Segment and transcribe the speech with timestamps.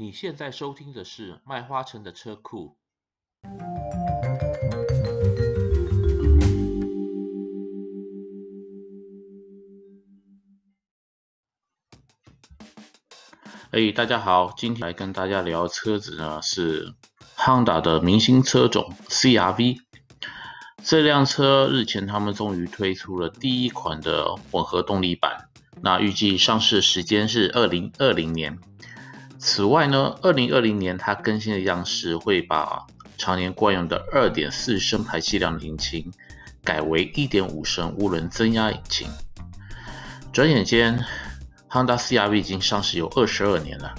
[0.00, 2.78] 你现在收听的是麦花臣的车库。
[13.72, 16.94] 哎，大家好，今天来跟大家聊车子呢是
[17.36, 19.82] Honda 的明星车种 CR-V。
[20.82, 25.50] 这辆车日前他们终于推出了第一款的混合动力版，
[25.82, 28.58] 那预计上市时间是二零二零年。
[29.40, 32.86] 此外呢，二零二零年它更新的样式会把
[33.16, 36.12] 常年惯用的二点四升排气量的引擎
[36.62, 39.08] 改为一点五升涡轮增压引擎。
[40.30, 41.02] 转眼间
[41.70, 43.94] ，Honda CR-V 已经上市有二十二年了。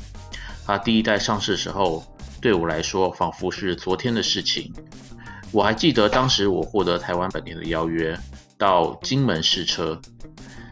[0.63, 2.05] 它第一代上市的时候，
[2.39, 4.71] 对我来说仿佛是昨天的事情。
[5.51, 8.17] 我还记得当时我获得台湾本田的邀约
[8.59, 9.99] 到金门试车，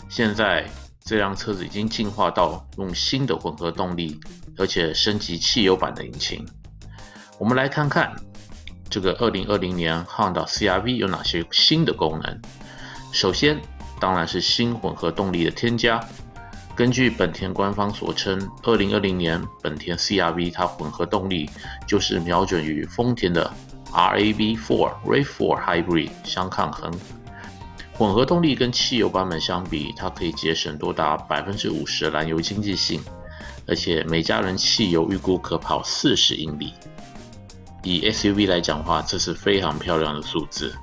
[0.07, 0.63] 现在
[1.03, 4.19] 这辆车子已经进化到用新的混合动力，
[4.59, 6.45] 而且升级汽油版的引擎。
[7.39, 8.13] 我们来看看
[8.89, 12.41] 这个2020年 Honda CR-V 有哪些新的功能。
[13.11, 13.59] 首先，
[13.99, 15.99] 当然是新混合动力的添加。
[16.75, 21.49] 根据本田官方所称，2020年本田 CR-V 它混合动力
[21.87, 23.51] 就是瞄准于丰田的。
[23.91, 26.93] RAV4 RAV4 Hybrid 相抗衡，
[27.91, 33.01] 混合动力跟汽油版本相比，它可以节省多达百分之五十的燃油经济性，
[33.69, 36.73] 而且每加仑汽油预估可跑四十英里。
[37.83, 40.75] 以 SUV 来讲的话，这是非常漂亮的数字。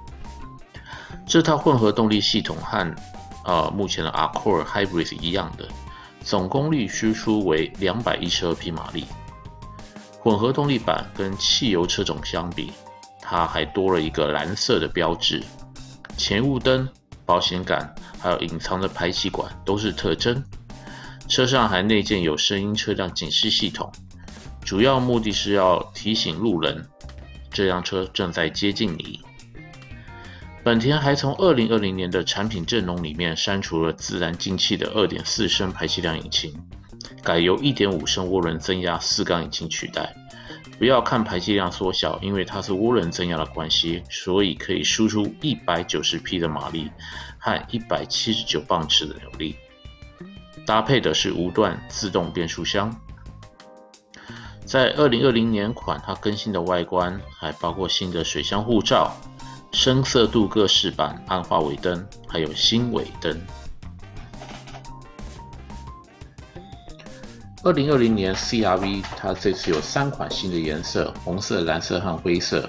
[1.26, 2.94] 这套混合动力系统和
[3.44, 5.68] 呃目前的 a c c o r Hybrid 是一样的，
[6.22, 9.04] 总功率输出为两百一十二匹马力。
[10.20, 12.72] 混合动力版跟汽油车种相比，
[13.20, 15.42] 它还多了一个蓝色的标志，
[16.16, 16.88] 前雾灯、
[17.24, 20.42] 保险杆还有隐藏的排气管都是特征。
[21.28, 23.90] 车上还内建有声音车辆警示系统，
[24.64, 26.86] 主要目的是要提醒路人，
[27.50, 29.20] 这辆车正在接近你。
[30.62, 36.52] 本田还从2020年的产品阵容里面删除了自然进气的2.4升排气量引擎，
[37.22, 40.12] 改由1.5升涡轮增压四缸引擎取代。
[40.78, 46.90] 不要看排气量缩小，因为它是涡轮增压的关系，所以可以输出一百九十匹的马力
[47.38, 49.56] 和一百七十九磅尺的扭力。
[50.66, 52.94] 搭配的是无段自动变速箱。
[54.64, 59.14] 在二零二零年款，它更新的外观还包括新的水箱护罩、
[59.72, 63.40] 深色镀铬饰板、暗化尾灯，还有新尾灯。
[67.62, 72.68] 二零二零年 CR-V 它这次有三款新的颜色，红色、蓝色和灰色，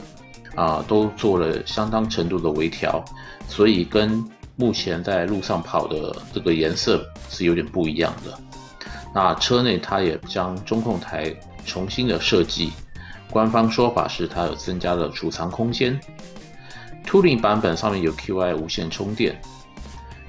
[0.56, 3.03] 啊、都做了相当程度的微调，
[3.47, 4.24] 所以跟
[4.57, 8.38] 目前在路上跑的这个颜色是有点不一样的。
[9.16, 11.34] 那车内它也将中控台
[11.66, 12.73] 重新的设计，
[13.31, 15.97] 官方说法是它有增加了储藏空间。
[17.06, 19.40] Touring 版本上面有 Qi 无线充电，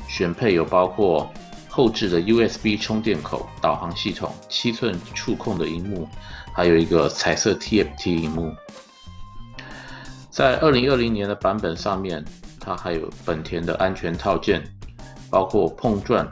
[0.07, 1.29] 选配有包括。
[1.71, 6.09] 后置的 USB 充电口、导航系统、七寸触控的荧幕，
[6.53, 8.53] 还有一个彩色 TFT 荧幕。
[10.29, 12.25] 在二零二零年的版本上面，
[12.69, 14.63] 它还有本田的安全套件，
[15.31, 16.31] 包括碰撞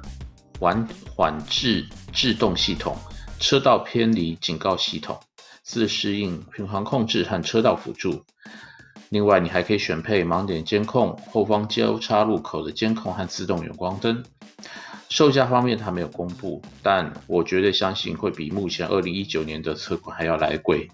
[0.60, 1.82] 缓缓制
[2.12, 2.94] 制动系统、
[3.40, 5.18] 车道偏离警告系统、
[5.62, 8.22] 自适应巡航控制和车道辅助。
[9.08, 14.22] 另外，你还可以选配盲点监控、后方交叉路口的监控和自动远光灯。
[15.08, 20.86] 售价方面，它没有公布，但我绝对相信会比目前二零一九年的车款还要来贵。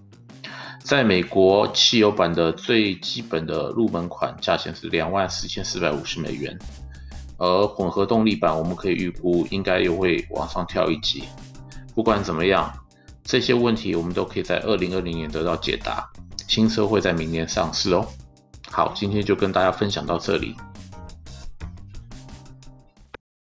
[0.82, 6.58] 在美国，汽油版的最基本的入门款价钱是两万四千四百五十美元，
[7.38, 11.24] 而混合动力版我们可以预估应该又会往上跳一级。
[11.94, 12.70] 不管怎么样，
[13.22, 16.06] 这些问题我们都可以在二零二零年得到解答。
[16.48, 18.06] 新车会在明年上市哦。
[18.68, 20.54] 好，今天就跟大家分享到这里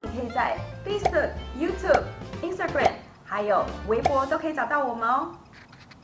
[0.02, 0.30] 可以。
[0.34, 2.04] 在 Facebook、YouTube、
[2.42, 2.92] Instagram，
[3.24, 5.32] 还有微博都可以找到我们哦。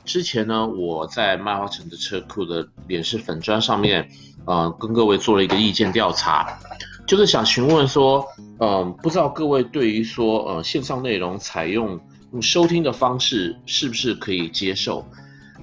[0.08, 4.10] 之前呢，我在漫画城的车库的脸书粉砖上面，
[4.46, 6.58] 呃，跟各位做了一个意见调查，
[7.06, 8.26] 就是想询问说，
[8.60, 12.00] 嗯、不知道各位对于说，呃，线上内容采用
[12.42, 15.06] 收听的方式，是不是可以接受？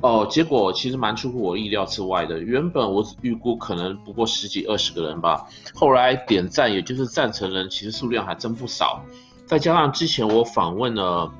[0.02, 2.38] 哦，结果其实蛮出乎我意料之外的。
[2.38, 9.02] 原本我预估可能不过十几二十个人吧，后来点赞也就是赞成人，其实数量还真不少。
[9.46, 11.32] 再加上之前我访问了，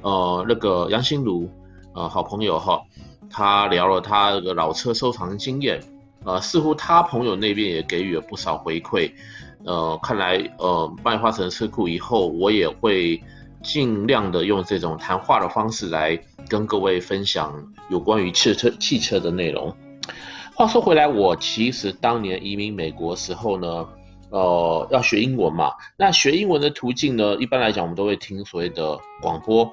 [0.00, 1.50] 呃，那个杨新如，
[1.98, 2.80] 呃，好朋友哈，
[3.28, 5.80] 他聊了他那个老车收藏经验，
[6.24, 9.10] 呃，似乎他朋友那边也给予了不少回馈。
[9.64, 13.20] 呃，看来呃，麦花城车库以后我也会。
[13.60, 16.16] 尽量的用这种谈话的方式来
[16.48, 17.52] 跟各位分享
[17.90, 19.74] 有关于汽车汽车的内容。
[20.54, 23.84] 话说回来，我其实当年移民美国时候呢，
[24.30, 25.72] 呃，要学英文嘛。
[25.96, 29.68] 那学英文的途径呢，一般来讲我们都会听所谓的广播。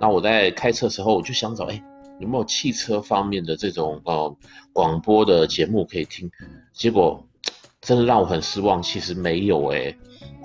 [0.00, 1.80] 那我在开车的时候，我就想找，哎，
[2.18, 4.34] 有没有汽车方面的这种呃
[4.72, 6.30] 广播的节目可以听？
[6.72, 7.22] 结果
[7.82, 9.94] 真的让我很失望，其实没有哎。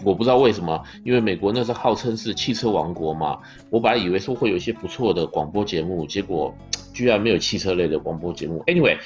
[0.04, 6.54] 我不知道为什么，因为美国那是号称是汽车王国嘛，我本来以为说会有一些不错的广播节目，结果。
[6.94, 8.63] 居然没有汽车类的广播节目。
[8.68, 8.98] Anyway，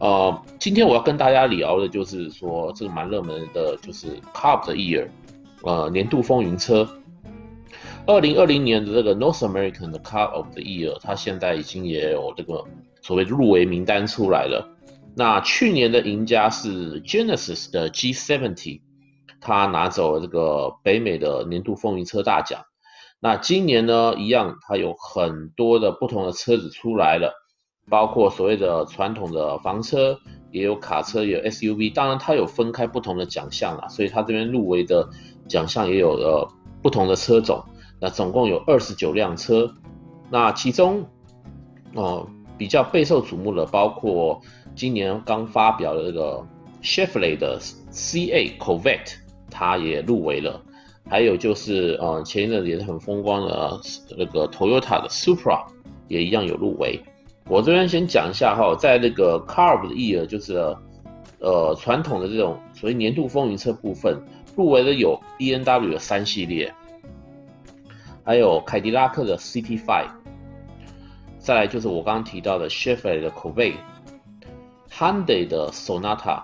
[0.00, 5.08] 呃，今天我要跟大家聊的就是说这个蛮热门的，就是 Car of the Year，
[5.62, 6.88] 呃，年度风云车。
[8.06, 12.62] 二零二零年的这个 North American 的 Car of the Year，它现在已经也有这个
[13.00, 14.68] 所谓入围名单出来了。
[15.16, 18.82] 那去年的赢家是 Genesis 的 G70，
[19.40, 22.60] 它拿走了这个北美的年度风云车大奖。
[23.20, 27.32] 那今年呢，一样，它有很多的不同的车子出来了，
[27.88, 30.18] 包括所谓的传统的房车，
[30.50, 31.90] 也有卡车，也有 SUV。
[31.90, 35.08] 当然，它有分开不同的奖项啦，所以它这边入围的
[35.48, 36.46] 奖项也有呃
[36.82, 37.64] 不同的车种。
[38.04, 39.72] 那总共有二十九辆车，
[40.28, 41.00] 那其中
[41.94, 42.28] 哦、呃、
[42.58, 44.38] 比较备受瞩目的，包括
[44.76, 46.46] 今年刚发表的这个
[46.82, 47.58] Chevrolet 的
[47.90, 49.14] CA Corvette，
[49.50, 50.60] 它也入围了。
[51.08, 53.80] 还有就是，呃，前一阵子也是很风光的
[54.18, 55.64] 那个 Toyota 的 Supra
[56.08, 57.00] 也一样有入围。
[57.48, 60.76] 我这边先讲一下哈，在那个 Car of the Year 就是，
[61.38, 64.22] 呃，传统的这种所谓年度风云车部分，
[64.54, 66.70] 入围的有 B N W 的三系列，
[68.23, 70.09] 还有凯迪拉克的 CT5，
[71.37, 76.41] 再来就是我刚刚提到的 Chevrolet 的 Corvette，Hyundai 的 Sonata，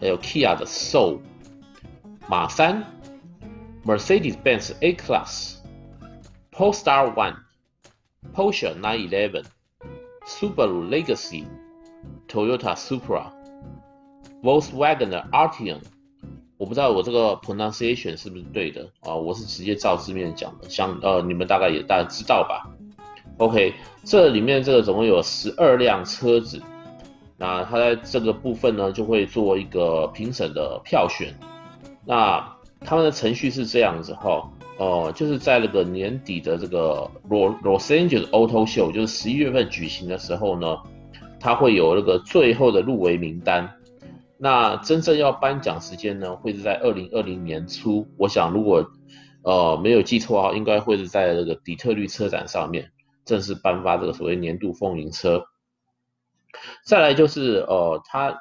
[0.00, 1.20] 还有 Kia 的 Soul，
[2.28, 2.84] 马三。
[3.86, 15.82] Mercedes-Benz A-Class、Polestar One、Porsche 911、Subaru Legacy、Toyota Supra、Volkswagen 的 Arteon，
[16.61, 19.15] 我不知道我这个 pronunciation 是不是对的啊？
[19.15, 22.69] 我是直接照字面讲的，像呃你们大概也大概知道吧
[23.39, 23.73] ？OK，
[24.03, 26.61] 这里面这个总共有十二辆车子，
[27.35, 31.33] 那它在这个部分呢就会做一个评审的票选，
[32.05, 32.47] 那。
[32.83, 34.41] 他们的程序是这样子哈，
[34.79, 40.77] 哦、呃，就是在那个年底的这个 Los Angeles Auto Show，就是十一月份举行的时候呢，
[41.39, 43.71] 它会有那个最后的入围名单。
[44.43, 48.07] 那真正要颁奖时间呢，会是在二零二零年初。
[48.17, 48.83] 我想如果
[49.43, 52.91] 呃没有记错的话，应该会是在这个底特律车展上面
[53.23, 55.45] 正式颁发这个所谓年度风云车。
[56.83, 58.35] 再来就是呃，它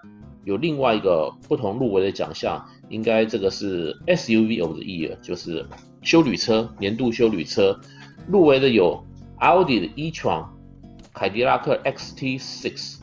[0.45, 2.67] 有另外一个不同入围的奖项。
[2.89, 5.65] 应该这个是 SUV of the Year，就是
[6.03, 7.79] 休旅车，年度休旅车，
[8.27, 9.05] 入围的有
[9.39, 10.45] 奥迪的 e-tron、
[11.13, 12.99] 凯迪拉克 XT6、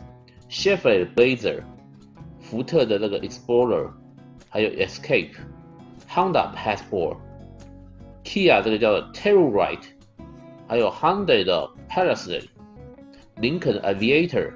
[0.49, 1.61] Chevrolet Blazer、
[2.49, 3.89] 福特的那个 Explorer，
[4.49, 5.33] 还有 Escape、
[6.09, 7.17] Honda Passport、
[8.23, 9.83] Kia 这个叫 Telluride，
[10.67, 12.45] 还有 Hyundai 的 Palisade、
[13.35, 14.51] 林肯 Aviator，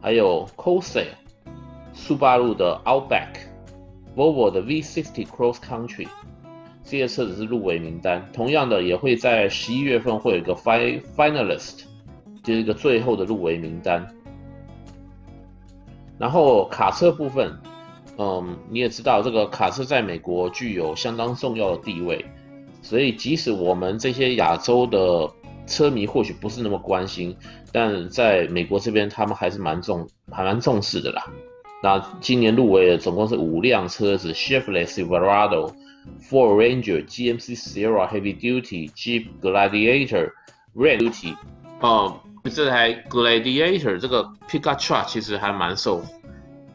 [0.00, 1.08] 还有 Corsair、
[1.92, 3.48] 速霸陆的 Outback。
[4.16, 6.06] Volvo 的 V60 Cross Country
[6.84, 11.82] 这些车子是入围名单，同样的也会在十一月份会有一个 Finalist，
[12.44, 14.06] 就是一个最后的入围名单。
[16.18, 17.58] 然后卡车部分，
[18.18, 22.24] 嗯，你也知道这个卡车在美国具有相当重要的地位，
[22.82, 25.30] 所以即使我们这些亚洲的
[25.66, 27.36] 车迷或许不是那么关心，
[27.72, 31.24] 但在美国这边他们还是蛮重，还蛮重视的啦。
[31.82, 35.72] 那今年入围的总共是五辆车子：Chevrolet Silverado、
[36.20, 40.30] Ford Ranger、GMC Sierra Heavy Duty、Jeep Gladiator、
[40.74, 41.36] Red Duty。
[41.82, 42.14] 嗯，
[42.50, 46.02] 这台 Gladiator 这个 Pickup Truck 其实还蛮受，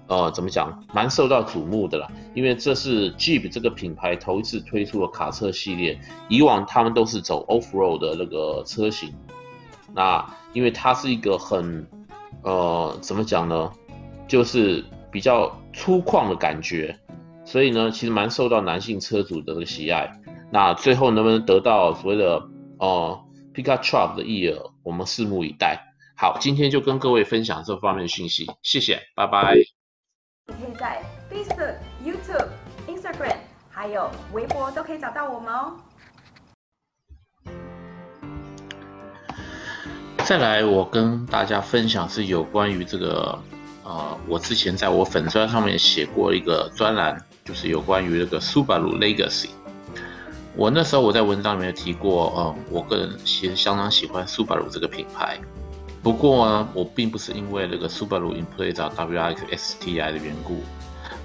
[0.07, 2.07] 呃，怎么讲，蛮受到瞩目的啦。
[2.33, 9.13] 因为这是 Jeep 这个品牌头一次推出的卡车系列，以往他们都是走 Off Road 的那个车型。
[9.93, 11.87] 那因为它是一个很，
[12.43, 13.71] 呃，怎么讲呢，
[14.27, 14.83] 就是。
[15.11, 16.95] 比较粗犷的感觉，
[17.43, 20.07] 所以呢，其实蛮受到男性车主的这个喜爱。
[20.51, 22.35] 那最后能不能得到所谓的
[22.77, 23.19] 哦、呃、
[23.59, 25.93] Pickup Truck 的 year，我们拭目以待。
[26.15, 29.53] 好，今天就跟各位分享这方面的信息，谢谢，拜拜。
[30.47, 32.47] 你可以在 Facebook、YouTube、
[32.87, 33.35] Instagram
[33.69, 35.75] 还有微博都可以找到我们哦。
[40.23, 43.37] 再来，我跟大家分享是有关于这个。
[43.83, 49.49] 呃，我之前在我粉专上面写过一个专栏，就是有关于那个 Subaru Legacy。
[50.59, 55.39] 我那时候我在文章里面有提过，嗯，我个人其实相当喜欢 Subaru 这个品牌。
[56.03, 60.61] 不过呢，我并不是因为那个 Subaru Impreza WRX STI 的缘故，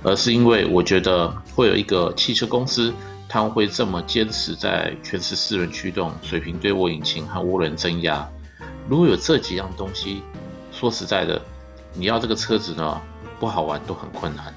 [0.04, 2.94] 而是因为我觉得会有一个汽车公司，
[3.28, 8.24] 他们会这么坚持在全时四轮驱动、水平对卧引擎和涡轮增压。
[8.88, 10.22] 如果有这几样东西，
[10.70, 11.42] 说实在的，
[11.92, 13.02] 你要这个车子呢，
[13.40, 14.54] 不好玩都很困难。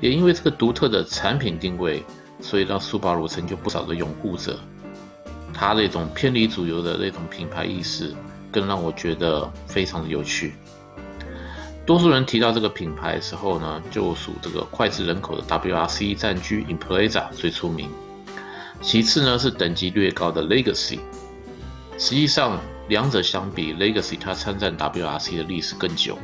[0.00, 2.04] 也因为这个独特的产品定位，
[2.40, 4.58] 所以让 Subaru 成就不少的拥护者。
[5.52, 8.14] 他那种偏离主流的那种品牌意识。
[8.50, 10.54] 更让我觉得非常的有趣。
[11.84, 17.90] 多数人提到这个品牌时候呢，就属这个脍炙人口的 WRC 战駒 Impreza 最出名，
[18.80, 20.98] 其次呢是等级略高的 Legacy。
[21.98, 26.16] 实际上，两者相比，Legacy 它参战 WRC 的历史更久。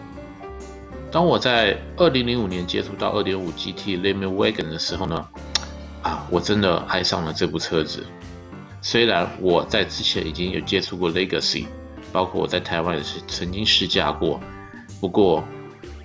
[1.12, 5.28] 当我在2005年接触到 2.5GT Le Mans Wagon 的时候呢，
[6.04, 8.06] 啊，我真的爱上了这部车子。
[8.80, 11.66] 虽然我在之前已经有接触过 Legacy。
[12.12, 14.40] 包括我在台湾也是曾经试驾过，
[15.00, 15.42] 不过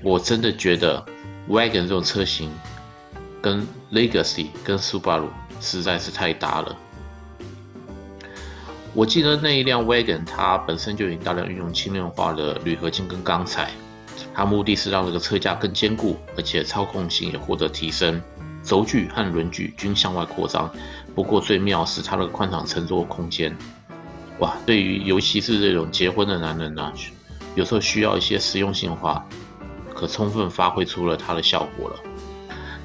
[0.03, 1.05] 我真的觉得
[1.47, 2.49] Wagon 这种车型
[3.43, 5.27] 跟 Legacy 跟 Subaru
[5.61, 6.75] 实在是太搭了。
[8.95, 13.69] 我记得那一辆 Wagon 它本身就已经大量运用轻量化的铝合金跟钢材，
[14.33, 18.19] 它目的是让这个车架更坚固，而且操控性也获得提升，
[18.69, 20.69] 轴距和轮距均向外扩张。
[21.15, 23.57] 不过最妙是它的宽敞乘坐空间。
[24.37, 26.93] 哇，对于尤其是这种结婚的男人呢、
[27.55, 29.25] 有时候需要一些实用性的话，
[29.95, 31.99] 可充分发挥出了它的效果了。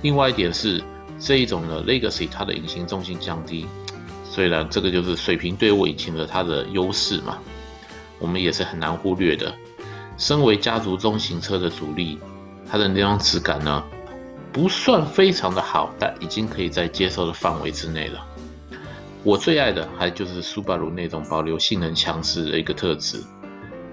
[0.01, 0.83] 另外一点是
[1.21, 3.67] 这一种的 Legacy，它的引擎重心降低，
[4.25, 7.39] 虽然这个就是水平对卧引擎的它的优势嘛，
[8.19, 9.55] 我们也是很难忽略的。
[10.17, 12.19] 身为家族中型车的主力，
[12.69, 13.85] 它的那张质感呢，
[14.55, 18.25] 不算非常的好，但已经可以在接受的范围之内了。
[19.25, 23.21] 我最爱的还就是 Subaru 那种保留性能强势的一个特质，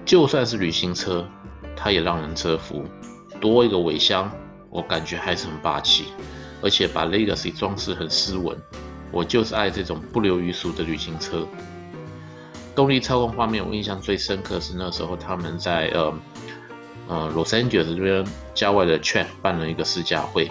[0.04, 1.26] 就算是旅行车，
[1.74, 2.84] 它也让人折服。
[3.40, 4.30] 多一个尾箱，
[4.70, 6.04] 我感觉还是很霸气，
[6.62, 8.56] 而且把 Legacy 装饰很斯文。
[9.10, 11.44] 我就是爱这种不流于俗的旅行车。
[12.76, 16.14] 动力操控方面，我印象最深刻是那时候他们在呃
[17.12, 20.50] 呃 Los Angeles 这边郊外的 track 办了一个试驾会，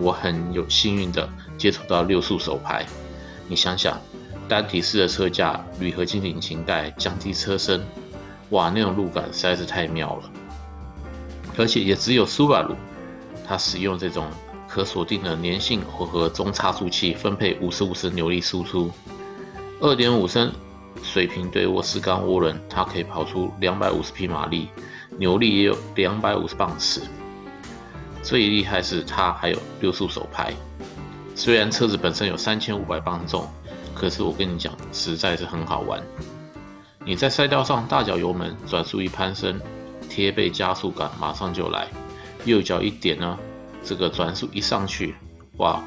[0.00, 2.84] 我很有幸运的接触到六速手排。
[3.46, 3.96] 你想想。
[4.48, 7.80] 单体式的车架，铝合金引擎盖，降低车身，
[8.50, 10.30] 哇，那种路感实在是太妙了。
[11.56, 12.74] 而且也只有 Subaru，
[13.46, 14.26] 它使用这种
[14.68, 18.90] 可锁定的粘性混合中差速器，分配五十五升扭力输出，
[19.80, 20.52] 二点五升
[21.02, 24.68] 水平对卧四缸涡轮，它可以跑出两百五十匹马力，
[25.18, 27.00] 扭力也有两百五十磅尺。
[28.22, 30.52] 最厉害是它还有六速手排，
[31.34, 33.48] 虽然车子本身有三千五百磅重。
[33.94, 36.02] 可是我跟你讲，实在是很好玩。
[37.04, 39.60] 你在赛道上大脚油门，转速一攀升，
[40.08, 41.86] 贴背加速感马上就来。
[42.46, 43.38] 右脚一点呢，
[43.84, 45.14] 这个转速一上去，
[45.58, 45.82] 哇，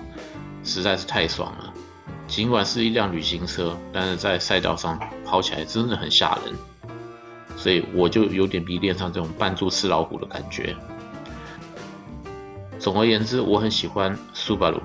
[0.64, 1.74] 实在是太爽了。
[2.28, 6.54] 尽管是一辆旅行车，但是在赛道上跑起来真的很吓人。
[7.56, 10.76] 所以我就有点迷恋上这种扮猪吃老虎的感觉。
[12.80, 14.82] 总而言之，我很喜欢 Subaru。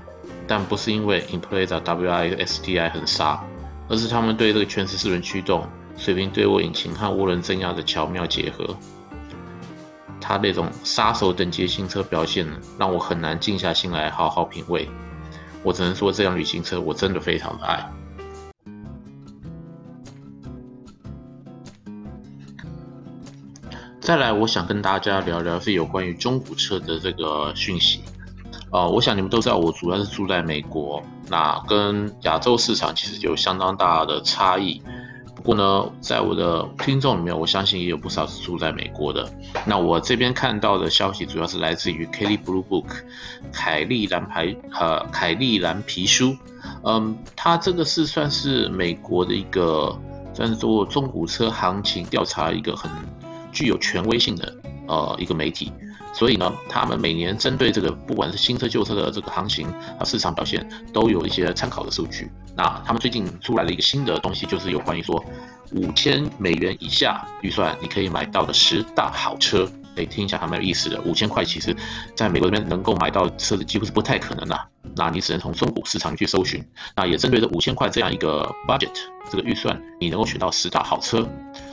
[0.46, 3.40] 但不是因为 Impreza WRX STI 很杀，
[3.88, 5.64] 而是他们对这个全时四轮驱动、
[5.96, 8.76] 水平对卧引擎和涡轮增压的巧妙结合。
[10.20, 12.44] 它那种杀手等级新车表现，
[12.76, 14.90] 让我很难静下心来好好品味。
[15.62, 17.88] 我只能说，这辆旅行车我真的非常的爱。
[24.10, 28.00] 再来，我想跟大家聊聊是有关于中古车的这个讯息。
[28.72, 34.82] 呃，我想你们都知道，我主要是住在美国，那跟亚洲市场其实有相当大的差异。
[35.36, 39.30] 不过呢，在我的听众里面，我相信也有不少是住在美国的。
[39.64, 42.88] 那我这边看到的消息主要是来自于 Kelly Blue Book，
[43.52, 46.36] 凯利蓝牌，呃，凯利蓝皮书。
[46.82, 49.96] 嗯，它这个是算是美国的一个，
[50.34, 52.90] 算是做中古车行情调查一个很
[53.52, 54.54] 具有权威性的
[54.86, 55.72] 呃一个媒体。
[56.12, 62.28] 所以呢，他们每年针对这个不管是新车旧车的这个行情啊市场表现，都有一些参考的数据。
[62.56, 65.24] 那他们最近出来了一个新的东西，就是有关于说
[65.72, 69.70] 五千美元以下预算你可以买到的十大好车。
[70.00, 71.00] 诶，听一下还蛮有意思的。
[71.02, 71.74] 五千块其实
[72.16, 74.58] 在美国这边能够买到车子几乎是不太可能的，
[74.96, 76.64] 那你只能从中古市场去搜寻。
[76.96, 78.92] 那也针对这五千块这样一个 budget
[79.30, 81.28] 这个预算，你能够选到十大好车。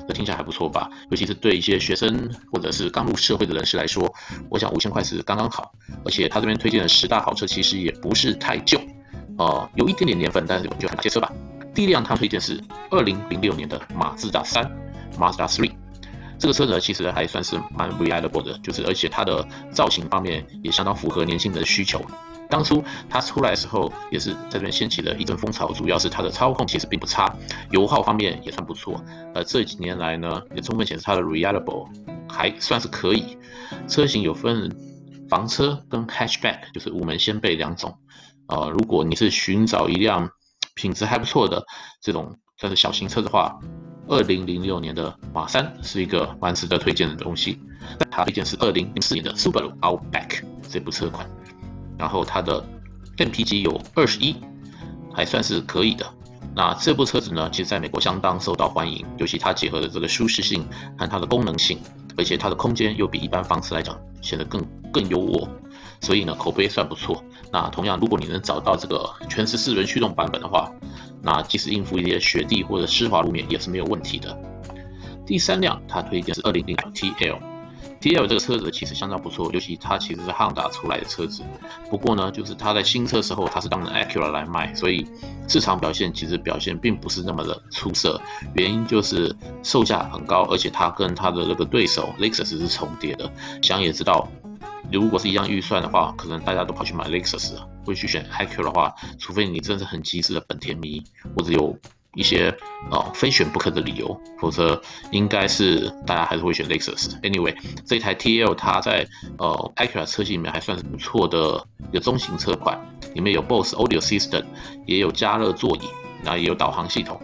[0.08, 0.90] 这听起来还不错吧？
[1.10, 4.14] 尤其是对一些学生或者是刚入社会的人士来说，
[4.50, 5.72] 我想五千块是刚刚好。
[6.06, 8.80] 而且他这边推荐的十大好车其实也不是太旧，
[9.38, 11.32] 呃，有一点点年份，但是我们就看哪些车吧。
[11.76, 14.64] 第一辆他推荐是二零零六年的马自达三
[15.20, 15.72] 马自达 Three。
[16.40, 22.02] 这个车呢，其实还算是蛮 reliable 的，就是而且它的造型方面也相当符合年轻人的需求。
[22.50, 27.36] 当初它出来的时候，也是这边掀起了一阵风潮，主要是它的操控其实并不差，
[27.72, 29.04] 油耗方面也算不错。
[29.34, 31.88] 呃，这几年来呢，也充分显示它的 reliable
[32.30, 33.38] 还算是可以。
[33.88, 34.72] 车型有分
[35.28, 37.98] 房车跟 hatchback，就是五门掀背两种。
[38.48, 40.30] 呃，如果你是寻找一辆
[40.74, 41.66] 品质还不错的
[42.02, 43.60] 这种算是小型车的话，
[44.08, 47.60] 二零零六年的马三是一个蛮值得推荐的东西。
[47.98, 51.26] 但它推荐是二零零四年的 Subaru Outback 这部车款，
[51.98, 52.62] 然后它的
[53.18, 54.36] MPG 有二十一，
[55.14, 56.06] 还算是可以的。
[56.54, 61.80] 那这部车子呢，其实在美国相当受到欢迎，尤其它结合的这个舒适性和它的功能性，
[62.18, 64.62] 而且它的空间又比一般房车来讲显得更
[64.92, 65.48] 更优渥。
[66.02, 67.24] 所以呢，口碑算不错。
[67.52, 70.70] 那同样，如果你能找到这个全时四轮驱动版本的话，
[71.22, 74.38] 那即使应付一些雪地或者湿滑路面也是没有问题的。
[75.26, 77.38] 第三辆，它推荐是二零零 TL。
[78.00, 81.42] TL 这个车子其实相当不错，尤其它其实是汉达出来的车子。
[81.90, 85.06] 不过呢，就是它在新车时候，它是当成 Acura 来卖，所以
[85.48, 88.22] 市场表现其实表现并不是那么的出色。
[88.54, 93.30] 原因就是售价很高，而且它跟它的那个对手 Lexus 是重叠的。
[93.62, 94.28] 想也知道。
[94.92, 101.04] 如果是一样预算的话，可能大家都跑去买 Lexus 了，会去选 Acura 的话，除非你真的是很极致的本田迷，
[101.36, 101.78] 或者有
[102.16, 102.56] 一些
[102.90, 107.20] 呃非选不可的理由，否则应该是大家还是会选 Lexus。
[107.22, 109.06] Anyway，这台 TL 它在
[109.38, 112.80] 呃 Acura 车系里面还算是不错的一个中型车款，
[113.14, 114.46] 里面有 Bose Audio System，
[114.86, 115.82] 也有加热座椅，
[116.24, 117.22] 那也有导航系统。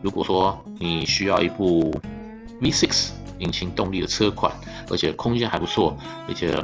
[0.00, 1.92] 如果说你需要一部
[2.62, 4.50] V6 引擎动力的车款，
[4.90, 5.96] 而且空间还不错，
[6.28, 6.54] 而且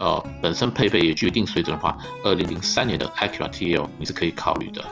[0.00, 4.82] 呃，本身配备也具一定水准的话，二零零三年的 Acura TL 你是可以考虑的。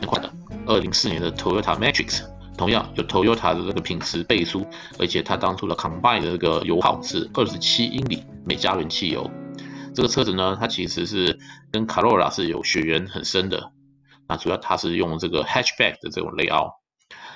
[0.00, 0.32] 很快的，
[0.66, 2.22] 二零四年的 Toyota Matrix
[2.56, 4.64] 同样有 Toyota 的这个品质背书，
[4.98, 9.28] 而且它当初的 Combine 的这个油耗是二十七英里每加仑汽油。
[9.94, 11.38] 这个车子呢，它其实是
[11.72, 13.72] 跟 Corolla 是有血缘很深的。
[14.28, 16.70] 那主要它是用这个 Hatchback 的这种雷奥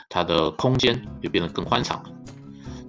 [0.08, 2.02] 它的空间也变得更宽敞。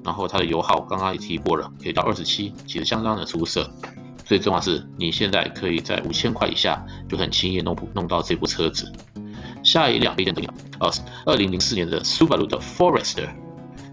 [0.03, 3.71] 然后它的油耗刚刚也提过了，可以到二十七，其实相当的出色。
[4.31, 8.89] 最重要是，你现在可以在五千块以下就很轻易弄弄到这部车子。
[9.61, 10.41] 下一辆推荐的，
[10.79, 10.89] 呃，
[11.25, 13.27] 二零零四年的 Subaru 的 Forester。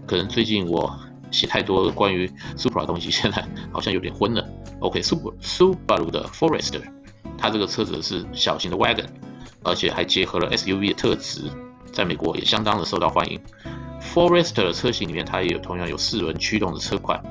[0.07, 0.97] 可能最近我
[1.29, 2.25] 写太多关于
[2.55, 4.47] Supra 的东西，现在好像有点昏了。
[4.79, 6.83] OK，Subaru Subaru 的 Forester，
[7.37, 9.07] 它这个车子是小型的 wagon，
[9.65, 11.51] 而且还结合了 SUV 的特质，
[11.91, 13.37] 在美国也相当的受到欢迎。
[14.01, 17.21] Forester 的车型里面，它也有同样有四轮驱动的车款，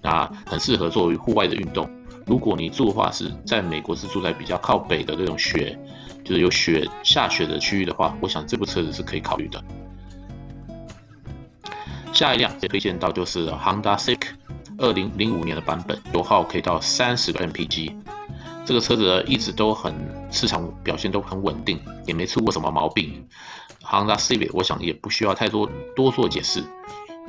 [0.00, 1.90] 那很适合作为户外的运动。
[2.26, 5.78] 如果你住的话是在美国，是住在比较靠北的这种雪，
[6.24, 9.62] 就是有雪下雪的区域的话，我想这部车子是可以考虑的。
[12.12, 14.28] 下一辆也推荐到就是 Honda Civic
[14.78, 17.92] 二零零五年的版本，油耗可以到三十个 mpg。
[18.64, 19.92] 这个车子呢一直都很
[20.30, 23.26] 市场表现都很稳定，也没出过什么毛病。
[23.82, 26.62] Honda Civic 我想也不需要太多多做解释，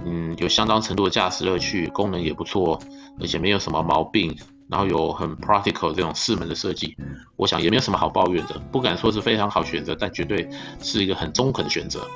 [0.05, 2.79] 嗯，有相当程度的驾驶乐趣，功能也不错，
[3.19, 4.37] 而且没有什么毛病。
[4.73, 6.97] 然后有很 practical 这种四门的设计，
[7.35, 8.57] 我想也没有什么好抱怨的。
[8.71, 10.49] 不敢说是非常好选择，但绝对
[10.81, 12.07] 是一个很中肯的选择。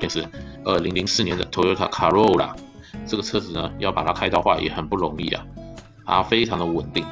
[0.00, 0.28] 就是
[0.64, 2.50] 二零零四年的 Toyota Corolla
[3.06, 5.46] 这个车子呢，要把它开到话也很不容易啊，
[6.04, 7.06] 它非常的稳定。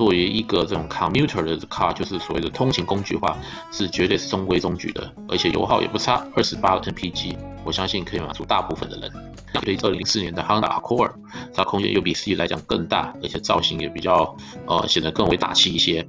[0.00, 3.36] 作为一个这种 commuter 的 car，就是所谓的通勤工具化，
[3.70, 7.36] 是绝对是中规中矩的，而且油耗也不差，二十八个 mpg，
[7.66, 9.12] 我相信可以满足大部分的人。
[9.60, 11.12] 对于二零零四年的 Honda Accord，
[11.52, 14.34] 它空间又比 C 来讲更大，而且造型也比较
[14.64, 16.08] 呃显得更为大气一些。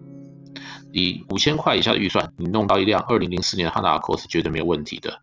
[0.94, 5.20] 以五千块以下的预算，你弄到一辆二零零四年的 Honda Accord 是绝对没有问题的，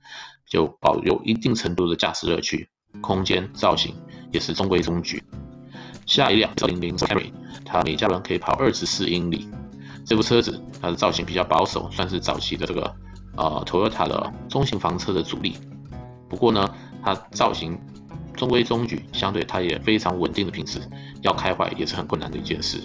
[0.47, 2.69] 就保有一定程度的驾驶乐趣，
[3.01, 3.95] 空间造型
[4.31, 5.25] 也是中规中矩。
[6.09, 7.31] 下一辆二零零 Camry，
[7.67, 9.47] 它每加仑可以跑二十四英里。
[10.07, 12.97] 这部车子它的造型比较保守，算是早期的这个
[13.37, 15.59] 呃 Toyota 的中型房车的主力。
[16.27, 17.79] 不过呢，它造型
[18.35, 20.81] 中规中矩，相对它也非常稳定的品质，
[21.21, 22.81] 要开坏也是很困难的一件事。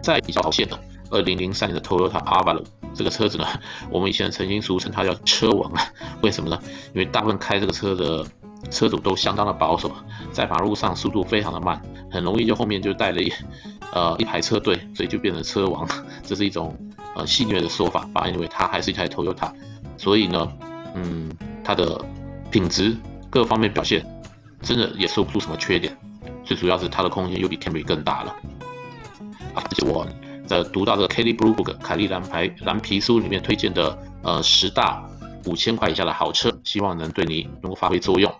[0.00, 0.78] 再比较好线的，
[1.10, 2.64] 二零零三年的 Toyota Avalon
[2.94, 3.44] 这个车子呢，
[3.90, 5.82] 我们以前曾经俗称它叫车王，啊
[6.22, 6.56] 为什么呢？
[6.94, 8.24] 因为大部分开这个车的
[8.70, 9.90] 车主都相当的保守，
[10.32, 13.32] 在马路上速度非常的慢，很容易就后面就带了一
[13.94, 15.88] 呃一排车队，所以就变成车王，
[16.22, 16.76] 这是一种
[17.16, 18.28] 呃戏谑的说法吧。
[18.28, 19.50] 因为它还是一台 Toyota，
[19.96, 20.52] 所以呢，
[20.94, 21.30] 嗯，
[21.64, 22.00] 它的
[22.50, 22.96] 品质
[23.30, 24.04] 各方面表现
[24.60, 25.96] 真的也说不出什么缺点，
[26.44, 28.30] 最主要是它的空间又比 Camry 更大了。
[29.54, 30.06] 啊而且我
[30.46, 35.02] 在读到这个 Kelly Blue Book 凯利蓝牌蓝皮书里面推荐的呃十大
[35.46, 38.32] 五千块以下的好车，希望能对你能够发挥作用。